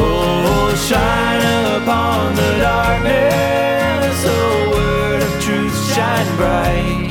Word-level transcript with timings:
Oh, 0.00 0.74
shine 0.88 1.82
upon 1.82 2.34
the 2.34 2.58
darkness, 2.60 4.24
oh, 4.26 4.70
word 4.72 5.22
of 5.22 5.32
truth, 5.42 5.76
shine 5.92 6.36
bright. 6.36 7.10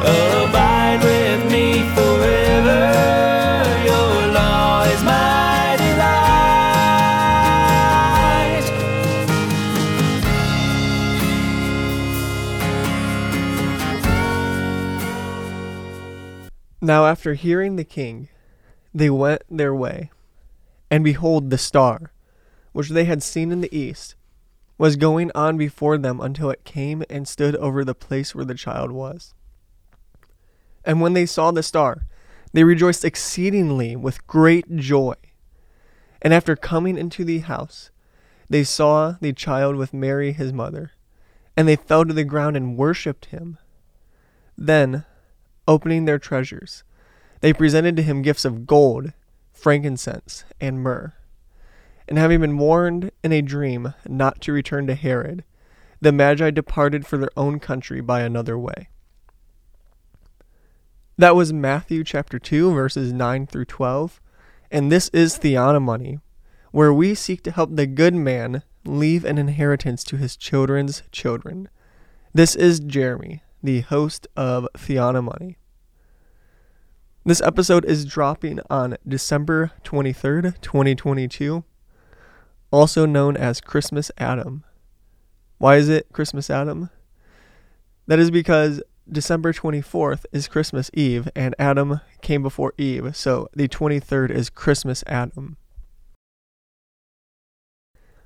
Abide 0.00 1.00
with 1.02 1.50
me 1.52 1.82
forever, 1.94 2.82
your 3.84 4.32
law 4.32 4.82
is 4.84 5.02
my 5.02 5.76
delight. 5.76 6.18
Now 16.80 17.06
after 17.06 17.34
hearing 17.34 17.76
the 17.76 17.84
king, 17.84 18.28
they 18.94 19.10
went 19.10 19.42
their 19.50 19.74
way. 19.74 20.10
And 20.90 21.04
behold, 21.04 21.50
the 21.50 21.58
star, 21.58 22.12
which 22.72 22.88
they 22.90 23.04
had 23.04 23.22
seen 23.22 23.52
in 23.52 23.60
the 23.60 23.76
east, 23.76 24.14
was 24.78 24.96
going 24.96 25.30
on 25.34 25.56
before 25.56 25.98
them 25.98 26.20
until 26.20 26.50
it 26.50 26.64
came 26.64 27.04
and 27.10 27.26
stood 27.26 27.56
over 27.56 27.84
the 27.84 27.94
place 27.94 28.34
where 28.34 28.44
the 28.44 28.54
child 28.54 28.92
was. 28.92 29.34
And 30.84 31.00
when 31.00 31.12
they 31.12 31.26
saw 31.26 31.50
the 31.50 31.62
star, 31.62 32.06
they 32.52 32.64
rejoiced 32.64 33.04
exceedingly 33.04 33.96
with 33.96 34.26
great 34.26 34.76
joy. 34.76 35.14
And 36.22 36.32
after 36.32 36.56
coming 36.56 36.96
into 36.96 37.24
the 37.24 37.40
house, 37.40 37.90
they 38.48 38.64
saw 38.64 39.16
the 39.20 39.32
child 39.32 39.76
with 39.76 39.92
Mary 39.92 40.32
his 40.32 40.52
mother, 40.52 40.92
and 41.56 41.68
they 41.68 41.76
fell 41.76 42.04
to 42.04 42.14
the 42.14 42.24
ground 42.24 42.56
and 42.56 42.76
worshipped 42.76 43.26
him. 43.26 43.58
Then, 44.56 45.04
opening 45.66 46.04
their 46.04 46.18
treasures, 46.18 46.84
they 47.40 47.52
presented 47.52 47.96
to 47.96 48.02
him 48.02 48.22
gifts 48.22 48.44
of 48.44 48.66
gold, 48.66 49.12
frankincense, 49.58 50.44
and 50.60 50.80
myrrh. 50.80 51.12
And 52.06 52.16
having 52.16 52.40
been 52.40 52.58
warned 52.58 53.10
in 53.22 53.32
a 53.32 53.42
dream 53.42 53.92
not 54.06 54.40
to 54.42 54.52
return 54.52 54.86
to 54.86 54.94
Herod, 54.94 55.44
the 56.00 56.12
Magi 56.12 56.50
departed 56.50 57.06
for 57.06 57.18
their 57.18 57.30
own 57.36 57.58
country 57.58 58.00
by 58.00 58.20
another 58.20 58.56
way. 58.56 58.88
That 61.18 61.34
was 61.34 61.52
Matthew 61.52 62.04
chapter 62.04 62.38
2, 62.38 62.72
verses 62.72 63.12
9 63.12 63.46
through 63.46 63.64
12. 63.64 64.20
And 64.70 64.92
this 64.92 65.08
is 65.08 65.38
Theonomony, 65.38 66.20
where 66.70 66.92
we 66.92 67.14
seek 67.14 67.42
to 67.42 67.50
help 67.50 67.74
the 67.74 67.86
good 67.86 68.14
man 68.14 68.62
leave 68.84 69.24
an 69.24 69.36
inheritance 69.36 70.04
to 70.04 70.16
his 70.16 70.36
children's 70.36 71.02
children. 71.10 71.68
This 72.32 72.54
is 72.54 72.78
Jeremy, 72.78 73.42
the 73.62 73.80
host 73.80 74.28
of 74.36 74.68
Theonomony. 74.76 75.56
This 77.28 77.42
episode 77.42 77.84
is 77.84 78.06
dropping 78.06 78.60
on 78.70 78.96
December 79.06 79.72
23rd, 79.84 80.58
2022, 80.62 81.62
also 82.70 83.04
known 83.04 83.36
as 83.36 83.60
Christmas 83.60 84.10
Adam. 84.16 84.64
Why 85.58 85.76
is 85.76 85.90
it 85.90 86.10
Christmas 86.10 86.48
Adam? 86.48 86.88
That 88.06 88.18
is 88.18 88.30
because 88.30 88.82
December 89.12 89.52
24th 89.52 90.24
is 90.32 90.48
Christmas 90.48 90.90
Eve, 90.94 91.28
and 91.36 91.54
Adam 91.58 92.00
came 92.22 92.42
before 92.42 92.72
Eve, 92.78 93.14
so 93.14 93.50
the 93.54 93.68
23rd 93.68 94.30
is 94.30 94.48
Christmas 94.48 95.04
Adam. 95.06 95.58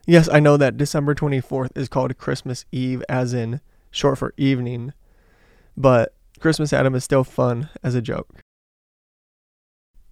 Yes, 0.06 0.28
I 0.28 0.39
know 0.39 0.56
that 0.56 0.77
December 0.77 1.17
24th 1.17 1.77
is 1.77 1.89
called 1.89 2.17
Christmas 2.19 2.67
Eve, 2.70 3.03
as 3.08 3.34
in 3.34 3.61
short 3.91 4.17
for 4.19 4.33
evening, 4.36 4.92
but 5.77 6.14
Christmas 6.39 6.73
Adam 6.73 6.95
is 6.95 7.03
still 7.03 7.25
fun 7.25 7.69
as 7.83 7.97
a 7.97 8.00
joke. 8.00 8.39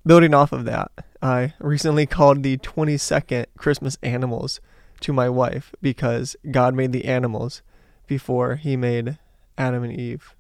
Building 0.07 0.33
off 0.33 0.53
of 0.53 0.65
that, 0.65 0.91
I 1.21 1.53
recently 1.59 2.07
called 2.07 2.43
the 2.43 2.57
22nd 2.57 3.47
Christmas 3.59 3.99
animals 4.03 4.61
to 5.01 5.13
my 5.13 5.29
wife 5.29 5.75
because 5.83 6.37
God 6.51 6.75
made 6.75 6.93
the 6.93 7.05
animals 7.05 7.61
before 8.07 8.57
he 8.57 8.77
made 8.77 9.19
Adam 9.59 9.85
and 9.85 9.93
Eve. 9.93 10.35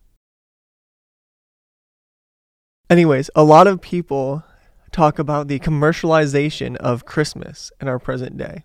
Anyways, 2.88 3.30
a 3.34 3.44
lot 3.44 3.66
of 3.66 3.82
people 3.82 4.44
talk 4.92 5.18
about 5.18 5.48
the 5.48 5.58
commercialization 5.60 6.76
of 6.76 7.04
Christmas 7.04 7.70
in 7.80 7.86
our 7.86 7.98
present 7.98 8.36
day. 8.38 8.64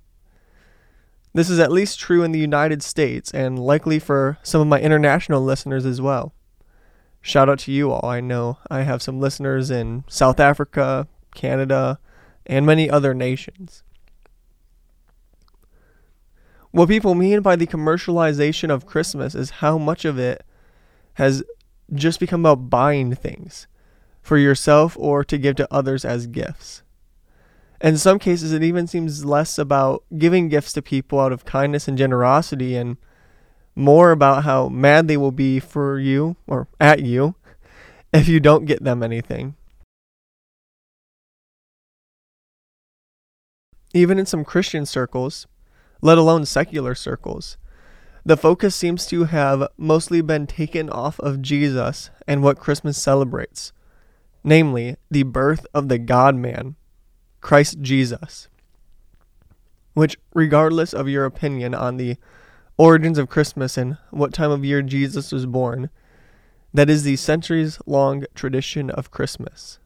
This 1.33 1.49
is 1.49 1.59
at 1.59 1.71
least 1.71 1.99
true 1.99 2.23
in 2.23 2.31
the 2.31 2.39
United 2.39 2.81
States 2.81 3.31
and 3.31 3.59
likely 3.59 3.99
for 3.99 4.37
some 4.41 4.61
of 4.61 4.67
my 4.67 4.79
international 4.79 5.41
listeners 5.41 5.85
as 5.85 6.01
well. 6.01 6.33
Shout 7.25 7.49
out 7.49 7.57
to 7.61 7.71
you 7.71 7.91
all. 7.91 8.07
I 8.07 8.21
know 8.21 8.59
I 8.69 8.83
have 8.83 9.01
some 9.01 9.19
listeners 9.19 9.71
in 9.71 10.03
South 10.07 10.39
Africa, 10.39 11.07
Canada, 11.33 11.97
and 12.45 12.67
many 12.67 12.87
other 12.87 13.15
nations. 13.15 13.81
What 16.69 16.87
people 16.87 17.15
mean 17.15 17.41
by 17.41 17.55
the 17.55 17.65
commercialization 17.65 18.69
of 18.69 18.85
Christmas 18.85 19.33
is 19.33 19.49
how 19.49 19.79
much 19.79 20.05
of 20.05 20.19
it 20.19 20.43
has 21.15 21.43
just 21.91 22.19
become 22.19 22.41
about 22.45 22.69
buying 22.69 23.15
things 23.15 23.65
for 24.21 24.37
yourself 24.37 24.95
or 24.99 25.23
to 25.23 25.39
give 25.39 25.55
to 25.55 25.67
others 25.73 26.05
as 26.05 26.27
gifts. 26.27 26.83
In 27.81 27.97
some 27.97 28.19
cases, 28.19 28.53
it 28.53 28.61
even 28.61 28.85
seems 28.85 29.25
less 29.25 29.57
about 29.57 30.03
giving 30.15 30.47
gifts 30.47 30.73
to 30.73 30.81
people 30.83 31.19
out 31.19 31.31
of 31.31 31.43
kindness 31.43 31.87
and 31.87 31.97
generosity 31.97 32.75
and 32.75 32.97
more 33.75 34.11
about 34.11 34.43
how 34.45 34.69
mad 34.69 35.07
they 35.07 35.17
will 35.17 35.31
be 35.31 35.59
for 35.59 35.99
you 35.99 36.35
or 36.47 36.67
at 36.79 37.01
you 37.01 37.35
if 38.13 38.27
you 38.27 38.39
don't 38.39 38.65
get 38.65 38.83
them 38.83 39.03
anything. 39.03 39.55
Even 43.93 44.17
in 44.17 44.25
some 44.25 44.43
Christian 44.43 44.85
circles, 44.85 45.47
let 46.01 46.17
alone 46.17 46.45
secular 46.45 46.95
circles, 46.95 47.57
the 48.25 48.35
focus 48.35 48.75
seems 48.75 49.05
to 49.07 49.25
have 49.25 49.67
mostly 49.77 50.21
been 50.21 50.47
taken 50.47 50.89
off 50.89 51.19
of 51.19 51.41
Jesus 51.41 52.09
and 52.27 52.41
what 52.41 52.59
Christmas 52.59 53.01
celebrates, 53.01 53.71
namely 54.43 54.97
the 55.11 55.23
birth 55.23 55.65
of 55.73 55.89
the 55.89 55.99
God 55.99 56.35
man, 56.35 56.75
Christ 57.39 57.81
Jesus. 57.81 58.47
Which, 59.93 60.17
regardless 60.33 60.91
of 60.93 61.07
your 61.07 61.23
opinion 61.23 61.73
on 61.73 61.97
the 61.97 62.17
origins 62.77 63.17
of 63.17 63.29
Christmas 63.29 63.77
and 63.77 63.97
what 64.11 64.33
time 64.33 64.51
of 64.51 64.65
year 64.65 64.81
Jesus 64.81 65.31
was 65.31 65.45
born, 65.45 65.89
that 66.73 66.89
is 66.89 67.03
the 67.03 67.15
centuries 67.15 67.79
long 67.85 68.25
tradition 68.35 68.89
of 68.89 69.11
Christmas. 69.11 69.79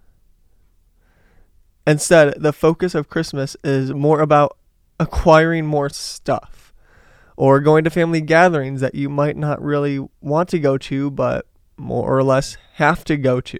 Instead, 1.85 2.35
the 2.37 2.53
focus 2.53 2.93
of 2.95 3.09
Christmas 3.09 3.55
is 3.63 3.93
more 3.93 4.21
about 4.21 4.57
acquiring 4.99 5.65
more 5.65 5.89
stuff 5.89 6.73
or 7.37 7.59
going 7.59 7.83
to 7.83 7.89
family 7.89 8.21
gatherings 8.21 8.81
that 8.81 8.95
you 8.95 9.07
might 9.07 9.37
not 9.37 9.61
really 9.61 10.05
want 10.19 10.49
to 10.49 10.59
go 10.59 10.77
to, 10.77 11.09
but 11.09 11.45
more 11.77 12.15
or 12.15 12.21
less 12.21 12.57
have 12.73 13.03
to 13.05 13.15
go 13.15 13.39
to. 13.39 13.59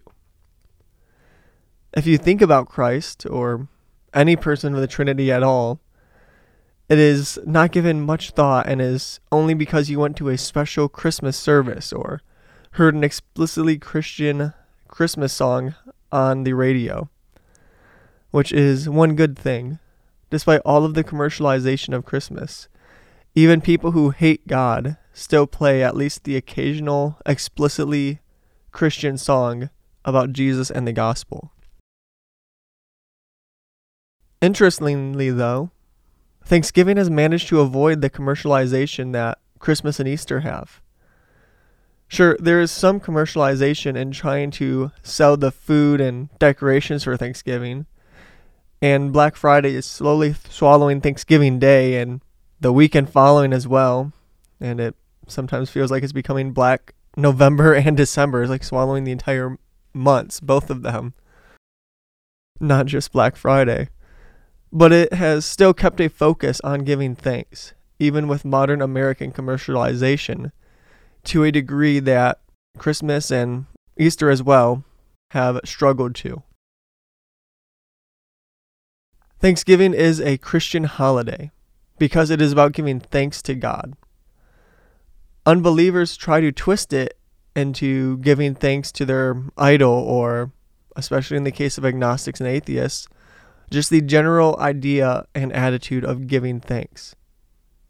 If 1.96 2.06
you 2.06 2.18
think 2.18 2.42
about 2.42 2.68
Christ 2.68 3.26
or 3.26 3.68
any 4.14 4.36
person 4.36 4.76
of 4.76 4.82
the 4.82 4.88
Trinity 4.88 5.32
at 5.32 5.44
all, 5.44 5.80
it 6.90 6.98
is 6.98 7.38
not 7.46 7.72
given 7.72 8.02
much 8.02 8.32
thought 8.32 8.68
and 8.68 8.82
is 8.82 9.20
only 9.32 9.54
because 9.54 9.90
you 9.90 10.00
went 10.00 10.18
to 10.18 10.30
a 10.30 10.38
special 10.38 10.90
Christmas 10.90 11.38
service 11.38 11.94
or 11.94 12.22
heard 12.72 12.96
an 12.96 13.04
explicitly 13.04 13.78
Christian 13.78 14.54
Christmas 14.88 15.32
song 15.32 15.76
on 16.12 16.44
the 16.44 16.54
radio, 16.54 17.10
which 18.32 18.52
is 18.52 18.90
one 18.90 19.16
good 19.16 19.38
thing. 19.38 19.78
Despite 20.32 20.62
all 20.66 20.84
of 20.84 20.94
the 20.94 21.04
commercialization 21.04 21.96
of 21.96 22.06
Christmas, 22.06 22.68
even 23.36 23.62
people 23.62 23.92
who 23.92 24.10
hate 24.10 24.48
God 24.48 24.98
still 25.14 25.48
play 25.48 25.84
at 25.84 25.96
least 25.96 26.24
the 26.24 26.36
occasional 26.36 27.18
explicitly 27.26 28.20
Christian 28.72 29.18
song 29.18 29.70
about 30.06 30.34
Jesus 30.34 30.70
and 30.70 30.88
the 30.88 30.94
gospel. 30.94 31.52
Interestingly, 34.42 35.30
though, 35.32 35.72
Thanksgiving 36.50 36.98
has 36.98 37.12
managed 37.12 37.48
to 37.50 37.60
avoid 37.60 38.02
the 38.02 38.10
commercialization 38.10 39.14
that 39.14 39.38
Christmas 39.60 40.00
and 40.00 40.10
Easter 40.10 40.40
have. 40.40 40.82
Sure, 42.08 42.36
there 42.40 42.60
is 42.60 42.72
some 42.72 43.00
commercialization 43.00 43.96
in 43.96 44.10
trying 44.10 44.50
to 44.50 44.92
sell 45.04 45.38
the 45.38 45.52
food 45.52 46.02
and 46.02 46.36
decorations 46.40 47.04
for 47.04 47.16
Thanksgiving, 47.16 47.86
and 48.82 49.14
Black 49.14 49.36
Friday 49.36 49.76
is 49.76 49.86
slowly 49.86 50.34
swallowing 50.50 51.02
Thanksgiving 51.02 51.60
Day 51.60 52.02
and 52.02 52.20
the 52.60 52.74
weekend 52.74 53.12
following 53.12 53.54
as 53.54 53.68
well, 53.68 54.12
and 54.60 54.80
it 54.80 54.96
sometimes 55.28 55.70
feels 55.70 55.92
like 55.92 56.02
it's 56.02 56.12
becoming 56.12 56.52
Black 56.52 56.96
November 57.16 57.74
and 57.76 57.96
December, 57.96 58.48
like 58.48 58.64
swallowing 58.64 59.04
the 59.04 59.12
entire 59.12 59.60
months, 59.94 60.40
both 60.40 60.72
of 60.72 60.82
them, 60.82 61.14
not 62.60 62.88
just 62.88 63.12
Black 63.12 63.36
Friday 63.36 63.90
but 64.72 64.92
it 64.92 65.14
has 65.14 65.46
still 65.46 65.74
kept 65.74 66.00
a 66.00 66.10
focus 66.10 66.62
on 66.62 66.84
giving 66.84 67.16
thanks, 67.16 67.74
even 67.98 68.28
with 68.28 68.46
modern 68.46 68.82
American 68.82 69.32
commercialization, 69.32 70.52
to 71.24 71.44
a 71.44 71.52
degree 71.52 72.00
that 72.00 72.40
Christmas 72.78 73.32
and 73.32 73.66
Easter 73.98 74.30
as 74.30 74.44
well 74.44 74.84
have 75.32 75.60
struggled 75.66 76.16
to. 76.16 76.44
Thanksgiving 79.40 79.94
is 79.94 80.20
a 80.20 80.38
Christian 80.38 80.84
holiday 80.84 81.52
because 81.98 82.30
it 82.30 82.42
is 82.42 82.52
about 82.52 82.74
giving 82.74 83.00
thanks 83.00 83.42
to 83.44 83.56
God. 83.56 83.96
Unbelievers 85.46 86.18
try 86.18 86.42
to 86.42 86.52
twist 86.52 86.94
it 86.94 87.18
into 87.56 88.18
giving 88.18 88.54
thanks 88.54 88.92
to 88.92 89.06
their 89.06 89.42
idol, 89.58 89.92
or, 89.92 90.52
especially 90.96 91.38
in 91.38 91.44
the 91.44 91.52
case 91.52 91.78
of 91.78 91.86
agnostics 91.86 92.40
and 92.40 92.48
atheists, 92.48 93.08
just 93.70 93.90
the 93.90 94.02
general 94.02 94.58
idea 94.60 95.26
and 95.36 95.54
attitude 95.54 96.04
of 96.04 96.28
giving 96.28 96.60
thanks. 96.60 97.16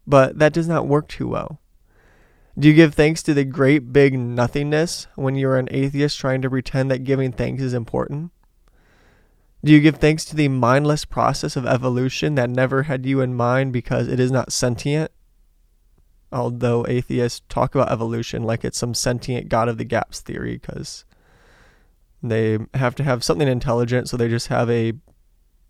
But 0.06 0.38
that 0.38 0.52
does 0.52 0.68
not 0.68 0.86
work 0.86 1.08
too 1.08 1.28
well. 1.28 1.60
Do 2.58 2.68
you 2.68 2.74
give 2.74 2.94
thanks 2.94 3.22
to 3.22 3.34
the 3.34 3.44
great 3.44 3.92
big 3.92 4.18
nothingness 4.18 5.06
when 5.14 5.34
you're 5.34 5.56
an 5.56 5.68
atheist 5.70 6.18
trying 6.18 6.42
to 6.42 6.50
pretend 6.50 6.90
that 6.90 7.04
giving 7.04 7.32
thanks 7.32 7.62
is 7.62 7.72
important? 7.72 8.32
Do 9.64 9.72
you 9.72 9.80
give 9.80 9.96
thanks 9.96 10.24
to 10.26 10.36
the 10.36 10.48
mindless 10.48 11.04
process 11.04 11.54
of 11.54 11.66
evolution 11.66 12.34
that 12.34 12.50
never 12.50 12.84
had 12.84 13.06
you 13.06 13.20
in 13.20 13.34
mind 13.34 13.72
because 13.72 14.08
it 14.08 14.18
is 14.18 14.30
not 14.30 14.52
sentient? 14.52 15.10
Although 16.32 16.86
atheists 16.88 17.42
talk 17.48 17.74
about 17.74 17.92
evolution 17.92 18.42
like 18.42 18.64
it's 18.64 18.78
some 18.78 18.94
sentient 18.94 19.48
God 19.48 19.68
of 19.68 19.78
the 19.78 19.84
gaps 19.84 20.20
theory 20.20 20.54
because 20.54 21.04
they 22.22 22.58
have 22.74 22.94
to 22.96 23.04
have 23.04 23.24
something 23.24 23.48
intelligent, 23.48 24.08
so 24.08 24.16
they 24.16 24.28
just 24.28 24.48
have 24.48 24.70
a 24.70 24.94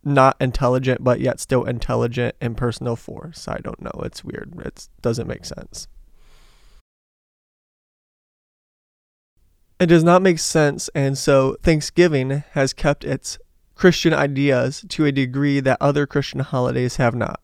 not 0.02 0.36
intelligent 0.40 1.04
but 1.04 1.20
yet 1.20 1.40
still 1.40 1.64
intelligent 1.64 2.34
impersonal 2.40 2.96
force. 2.96 3.46
I 3.48 3.58
don't 3.58 3.80
know. 3.82 4.00
It's 4.04 4.24
weird. 4.24 4.52
It 4.64 4.88
doesn't 5.02 5.28
make 5.28 5.44
sense. 5.44 5.88
It 9.78 9.86
does 9.86 10.04
not 10.04 10.20
make 10.20 10.38
sense, 10.38 10.90
and 10.94 11.16
so 11.16 11.56
Thanksgiving 11.62 12.44
has 12.52 12.74
kept 12.74 13.02
its 13.02 13.38
Christian 13.74 14.12
ideas 14.12 14.84
to 14.90 15.06
a 15.06 15.12
degree 15.12 15.58
that 15.60 15.78
other 15.80 16.06
Christian 16.06 16.40
holidays 16.40 16.96
have 16.96 17.14
not. 17.14 17.40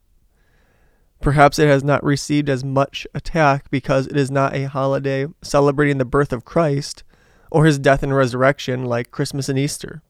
Perhaps 1.23 1.59
it 1.59 1.67
has 1.67 1.83
not 1.83 2.05
received 2.05 2.51
as 2.51 2.63
much 2.63 3.07
attack 3.15 3.71
because 3.71 4.07
it 4.07 4.19
is 4.19 4.31
not 4.31 4.55
a 4.55 4.65
holiday 4.65 5.27
celebrating 5.41 5.97
the 5.97 6.05
birth 6.05 6.31
of 6.31 6.45
Christ 6.45 7.05
or 7.51 7.65
his 7.65 7.79
death 7.79 8.03
and 8.03 8.15
resurrection 8.15 8.85
like 8.85 9.11
Christmas 9.11 9.49
and 9.49 9.59
Easter. 9.59 10.03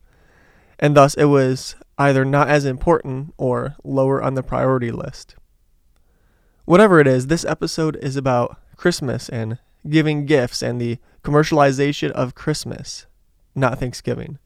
And 0.80 0.96
thus 0.96 1.14
it 1.14 1.26
was 1.26 1.76
either 1.98 2.24
not 2.24 2.48
as 2.48 2.64
important 2.64 3.32
or 3.36 3.76
lower 3.82 4.22
on 4.22 4.34
the 4.34 4.42
priority 4.42 4.90
list. 4.90 5.34
Whatever 6.64 7.00
it 7.00 7.06
is, 7.06 7.28
this 7.28 7.44
episode 7.44 7.96
is 8.02 8.16
about 8.16 8.58
Christmas 8.76 9.28
and 9.28 9.58
giving 9.88 10.26
gifts 10.26 10.62
and 10.62 10.80
the 10.80 10.98
commercialization 11.22 12.10
of 12.10 12.34
Christmas, 12.34 13.06
not 13.54 13.78
Thanksgiving. 13.78 14.38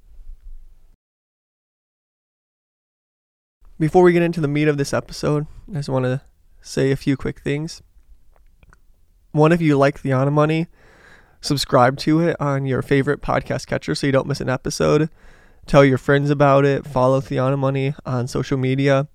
Before 3.78 4.02
we 4.02 4.12
get 4.12 4.22
into 4.22 4.42
the 4.42 4.48
meat 4.48 4.68
of 4.68 4.76
this 4.76 4.92
episode, 4.92 5.46
I 5.70 5.76
just 5.78 5.88
want 5.88 6.04
to 6.04 6.20
say 6.60 6.90
a 6.90 6.96
few 6.96 7.16
quick 7.16 7.40
things. 7.40 7.82
One, 9.32 9.52
if 9.52 9.62
you 9.62 9.78
like 9.78 10.02
Theonomony, 10.02 10.66
subscribe 11.40 11.96
to 11.98 12.20
it 12.20 12.36
on 12.38 12.66
your 12.66 12.82
favorite 12.82 13.22
podcast 13.22 13.66
catcher 13.66 13.94
so 13.94 14.06
you 14.06 14.12
don't 14.12 14.26
miss 14.26 14.42
an 14.42 14.50
episode. 14.50 15.08
Tell 15.70 15.84
your 15.84 15.98
friends 15.98 16.30
about 16.30 16.64
it. 16.64 16.84
Follow 16.84 17.20
Theonomony 17.20 17.94
on 18.04 18.26
social 18.26 18.58
media. 18.58 19.06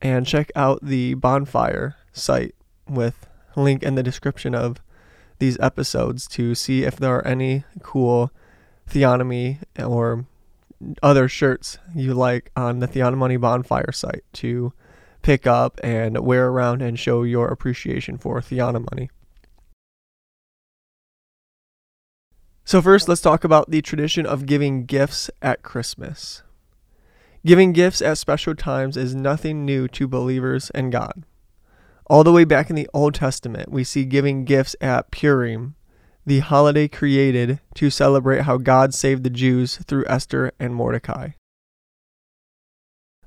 And 0.00 0.24
check 0.24 0.52
out 0.54 0.78
the 0.80 1.14
Bonfire 1.14 1.96
site 2.12 2.54
with 2.88 3.26
link 3.56 3.82
in 3.82 3.96
the 3.96 4.02
description 4.04 4.54
of 4.54 4.80
these 5.40 5.58
episodes 5.58 6.28
to 6.28 6.54
see 6.54 6.84
if 6.84 6.94
there 6.94 7.16
are 7.16 7.26
any 7.26 7.64
cool 7.82 8.30
theonomy 8.88 9.58
or 9.76 10.24
other 11.02 11.26
shirts 11.26 11.78
you 11.96 12.14
like 12.14 12.52
on 12.54 12.78
the 12.78 12.86
Theonomony 12.86 13.40
Bonfire 13.40 13.90
site 13.90 14.22
to 14.34 14.72
pick 15.22 15.48
up 15.48 15.80
and 15.82 16.16
wear 16.20 16.46
around 16.46 16.80
and 16.80 16.96
show 16.96 17.24
your 17.24 17.48
appreciation 17.48 18.18
for 18.18 18.40
Theonomony. 18.40 19.08
So, 22.68 22.82
first, 22.82 23.08
let's 23.08 23.22
talk 23.22 23.44
about 23.44 23.70
the 23.70 23.80
tradition 23.80 24.26
of 24.26 24.44
giving 24.44 24.84
gifts 24.84 25.30
at 25.40 25.62
Christmas. 25.62 26.42
Giving 27.42 27.72
gifts 27.72 28.02
at 28.02 28.18
special 28.18 28.54
times 28.54 28.94
is 28.94 29.14
nothing 29.14 29.64
new 29.64 29.88
to 29.88 30.06
believers 30.06 30.68
and 30.74 30.92
God. 30.92 31.24
All 32.10 32.24
the 32.24 32.30
way 32.30 32.44
back 32.44 32.68
in 32.68 32.76
the 32.76 32.86
Old 32.92 33.14
Testament, 33.14 33.72
we 33.72 33.84
see 33.84 34.04
giving 34.04 34.44
gifts 34.44 34.76
at 34.82 35.10
Purim, 35.10 35.76
the 36.26 36.40
holiday 36.40 36.88
created 36.88 37.60
to 37.76 37.88
celebrate 37.88 38.42
how 38.42 38.58
God 38.58 38.92
saved 38.92 39.24
the 39.24 39.30
Jews 39.30 39.78
through 39.78 40.04
Esther 40.06 40.52
and 40.60 40.74
Mordecai. 40.74 41.30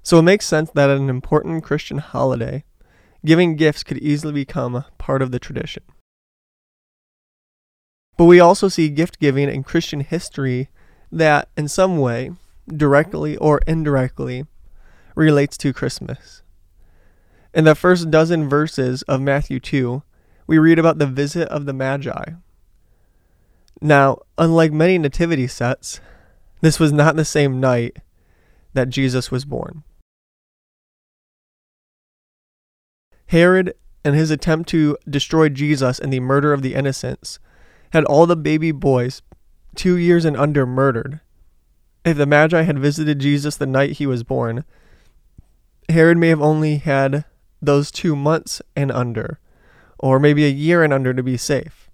So 0.03 0.19
it 0.19 0.21
makes 0.21 0.45
sense 0.45 0.69
that 0.75 0.91
at 0.91 0.97
an 0.97 1.09
important 1.09 1.63
Christian 1.63 1.97
holiday, 1.97 2.63
giving 3.25 3.55
gifts 3.55 3.81
could 3.81 3.97
easily 3.97 4.33
become 4.33 4.85
part 4.99 5.23
of 5.23 5.31
the 5.31 5.39
tradition. 5.39 5.81
But 8.21 8.27
we 8.27 8.39
also 8.39 8.67
see 8.67 8.89
gift 8.89 9.17
giving 9.19 9.49
in 9.49 9.63
Christian 9.63 10.01
history 10.01 10.69
that, 11.11 11.49
in 11.57 11.67
some 11.67 11.97
way, 11.97 12.29
directly 12.67 13.35
or 13.37 13.61
indirectly, 13.65 14.45
relates 15.15 15.57
to 15.57 15.73
Christmas. 15.73 16.43
In 17.51 17.63
the 17.63 17.73
first 17.73 18.11
dozen 18.11 18.47
verses 18.47 19.01
of 19.07 19.21
Matthew 19.21 19.59
2, 19.59 20.03
we 20.45 20.59
read 20.59 20.77
about 20.77 20.99
the 20.99 21.07
visit 21.07 21.47
of 21.47 21.65
the 21.65 21.73
Magi. 21.73 22.33
Now, 23.81 24.19
unlike 24.37 24.71
many 24.71 24.99
nativity 24.99 25.47
sets, 25.47 25.99
this 26.61 26.79
was 26.79 26.91
not 26.91 27.15
the 27.15 27.25
same 27.25 27.59
night 27.59 27.97
that 28.73 28.89
Jesus 28.89 29.31
was 29.31 29.45
born. 29.45 29.81
Herod, 33.29 33.73
in 34.05 34.13
his 34.13 34.29
attempt 34.29 34.69
to 34.69 34.95
destroy 35.09 35.49
Jesus 35.49 35.97
and 35.97 36.13
the 36.13 36.19
murder 36.19 36.53
of 36.53 36.61
the 36.61 36.75
innocents, 36.75 37.39
had 37.91 38.05
all 38.05 38.25
the 38.25 38.35
baby 38.35 38.71
boys, 38.71 39.21
two 39.75 39.95
years 39.95 40.25
and 40.25 40.37
under, 40.37 40.65
murdered. 40.65 41.19
If 42.03 42.17
the 42.17 42.25
Magi 42.25 42.63
had 42.63 42.79
visited 42.79 43.19
Jesus 43.19 43.57
the 43.57 43.65
night 43.65 43.93
he 43.93 44.07
was 44.07 44.23
born, 44.23 44.63
Herod 45.89 46.17
may 46.17 46.29
have 46.29 46.41
only 46.41 46.77
had 46.77 47.25
those 47.61 47.91
two 47.91 48.15
months 48.15 48.61
and 48.75 48.91
under, 48.91 49.39
or 49.99 50.19
maybe 50.19 50.45
a 50.45 50.49
year 50.49 50.83
and 50.83 50.91
under 50.91 51.13
to 51.13 51.21
be 51.21 51.37
safe. 51.37 51.89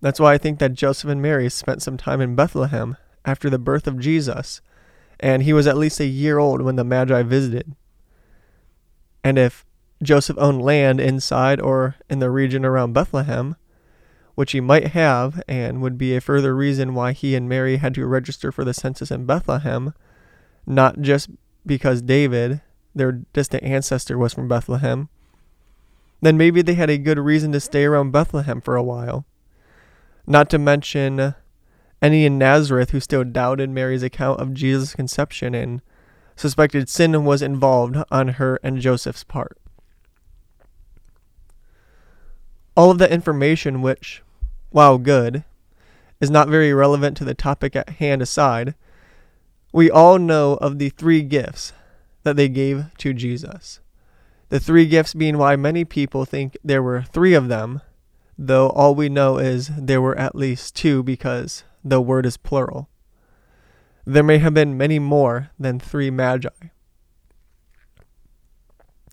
That's 0.00 0.20
why 0.20 0.34
I 0.34 0.38
think 0.38 0.58
that 0.58 0.74
Joseph 0.74 1.10
and 1.10 1.22
Mary 1.22 1.48
spent 1.48 1.82
some 1.82 1.96
time 1.96 2.20
in 2.20 2.36
Bethlehem 2.36 2.96
after 3.24 3.48
the 3.48 3.58
birth 3.58 3.86
of 3.86 3.98
Jesus, 3.98 4.60
and 5.18 5.42
he 5.42 5.52
was 5.52 5.66
at 5.66 5.78
least 5.78 6.00
a 6.00 6.06
year 6.06 6.38
old 6.38 6.60
when 6.60 6.76
the 6.76 6.84
Magi 6.84 7.22
visited. 7.22 7.74
And 9.24 9.38
if 9.38 9.64
Joseph 10.02 10.36
owned 10.38 10.62
land 10.62 11.00
inside 11.00 11.60
or 11.60 11.96
in 12.10 12.18
the 12.18 12.30
region 12.30 12.64
around 12.64 12.92
Bethlehem, 12.92 13.56
which 14.36 14.52
he 14.52 14.60
might 14.60 14.88
have, 14.88 15.42
and 15.48 15.82
would 15.82 15.98
be 15.98 16.14
a 16.14 16.20
further 16.20 16.54
reason 16.54 16.94
why 16.94 17.12
he 17.12 17.34
and 17.34 17.48
Mary 17.48 17.78
had 17.78 17.94
to 17.94 18.06
register 18.06 18.52
for 18.52 18.64
the 18.64 18.72
census 18.72 19.10
in 19.10 19.26
Bethlehem, 19.26 19.92
not 20.64 21.00
just 21.00 21.28
because 21.66 22.00
David 22.00 22.60
their 22.96 23.12
distant 23.12 23.62
ancestor 23.62 24.16
was 24.16 24.32
from 24.32 24.48
Bethlehem, 24.48 25.08
then 26.22 26.36
maybe 26.36 26.62
they 26.62 26.74
had 26.74 26.90
a 26.90 26.98
good 26.98 27.18
reason 27.18 27.52
to 27.52 27.60
stay 27.60 27.84
around 27.84 28.10
Bethlehem 28.10 28.60
for 28.60 28.74
a 28.74 28.82
while. 28.82 29.26
Not 30.26 30.48
to 30.50 30.58
mention 30.58 31.34
any 32.00 32.24
in 32.24 32.38
Nazareth 32.38 32.90
who 32.90 33.00
still 33.00 33.22
doubted 33.22 33.70
Mary's 33.70 34.02
account 34.02 34.40
of 34.40 34.54
Jesus' 34.54 34.94
conception 34.94 35.54
and 35.54 35.82
suspected 36.34 36.88
sin 36.88 37.24
was 37.24 37.42
involved 37.42 37.96
on 38.10 38.28
her 38.28 38.58
and 38.62 38.80
Joseph's 38.80 39.24
part. 39.24 39.58
All 42.76 42.90
of 42.90 42.98
that 42.98 43.12
information, 43.12 43.82
which, 43.82 44.22
while 44.70 44.98
good, 44.98 45.44
is 46.20 46.30
not 46.30 46.48
very 46.48 46.72
relevant 46.72 47.16
to 47.16 47.24
the 47.24 47.34
topic 47.34 47.76
at 47.76 47.90
hand 47.90 48.22
aside, 48.22 48.74
we 49.72 49.90
all 49.90 50.18
know 50.18 50.54
of 50.54 50.78
the 50.78 50.88
three 50.88 51.22
gifts 51.22 51.72
that 52.22 52.36
they 52.36 52.48
gave 52.48 52.86
to 52.98 53.12
Jesus. 53.12 53.80
The 54.48 54.60
three 54.60 54.86
gifts 54.86 55.12
being 55.12 55.38
why 55.38 55.56
many 55.56 55.84
people 55.84 56.24
think 56.24 56.56
there 56.64 56.82
were 56.82 57.02
three 57.02 57.34
of 57.34 57.48
them, 57.48 57.82
though 58.38 58.70
all 58.70 58.94
we 58.94 59.08
know 59.08 59.38
is 59.38 59.70
there 59.76 60.00
were 60.00 60.18
at 60.18 60.34
least 60.34 60.76
two 60.76 61.02
because 61.02 61.64
the 61.84 62.00
word 62.00 62.26
is 62.26 62.36
plural. 62.36 62.88
There 64.04 64.22
may 64.22 64.38
have 64.38 64.54
been 64.54 64.76
many 64.76 64.98
more 64.98 65.50
than 65.58 65.80
three 65.80 66.10
magi. 66.10 66.48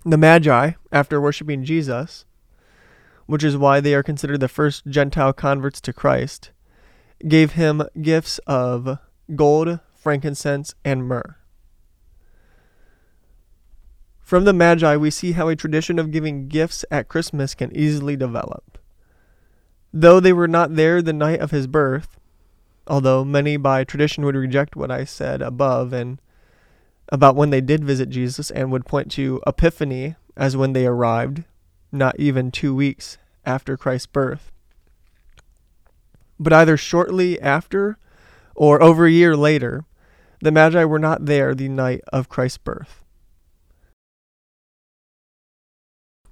The 0.06 0.18
magi, 0.18 0.74
after 0.92 1.20
worshiping 1.20 1.64
Jesus, 1.64 2.26
which 3.26 3.44
is 3.44 3.58
why 3.58 3.80
they 3.80 3.94
are 3.94 4.04
considered 4.04 4.40
the 4.40 4.48
first 4.48 4.86
Gentile 4.88 5.34
converts 5.34 5.80
to 5.82 5.94
Christ, 5.94 6.52
gave 7.28 7.54
him 7.54 7.84
gifts 8.02 8.40
of 8.40 8.98
gold, 9.36 9.80
frankincense, 9.96 10.76
and 10.84 11.06
myrrh. 11.06 11.38
From 14.22 14.46
the 14.46 14.54
Magi, 14.54 14.96
we 14.96 15.12
see 15.12 15.34
how 15.34 15.48
a 15.48 15.56
tradition 15.56 16.00
of 16.00 16.12
giving 16.12 16.48
gifts 16.48 16.86
at 16.90 17.08
Christmas 17.08 17.54
can 17.54 17.76
easily 17.76 18.16
develop. 18.16 18.78
Though 19.94 20.20
they 20.20 20.34
were 20.34 20.48
not 20.48 20.76
there 20.76 21.02
the 21.02 21.14
night 21.14 21.40
of 21.40 21.52
his 21.52 21.68
birth, 21.68 22.18
although 22.88 23.24
many 23.24 23.58
by 23.58 23.84
tradition 23.84 24.26
would 24.26 24.36
reject 24.36 24.76
what 24.76 24.92
I 24.92 25.04
said 25.04 25.42
above 25.42 25.94
and 25.94 26.20
about 27.10 27.36
when 27.36 27.50
they 27.50 27.62
did 27.62 27.84
visit 27.84 28.10
Jesus 28.10 28.50
and 28.50 28.72
would 28.72 28.86
point 28.86 29.12
to 29.12 29.42
Epiphany 29.46 30.16
as 30.36 30.58
when 30.58 30.74
they 30.74 30.86
arrived, 30.86 31.44
not 31.94 32.20
even 32.20 32.52
two 32.52 32.74
weeks 32.74 33.18
after 33.46 33.78
Christ's 33.78 34.08
birth. 34.08 34.52
But 36.40 36.54
either 36.54 36.76
shortly 36.76 37.40
after 37.40 37.98
or 38.56 38.82
over 38.82 39.06
a 39.06 39.12
year 39.12 39.36
later, 39.36 39.86
the 40.42 40.52
Magi 40.52 40.84
were 40.84 41.00
not 41.00 41.26
there 41.26 41.56
the 41.56 41.70
night 41.70 42.02
of 42.12 42.30
Christ's 42.30 42.58
birth. 42.58 43.04